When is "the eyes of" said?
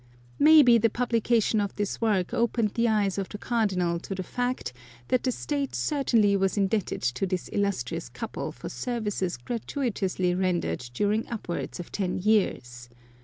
2.73-3.29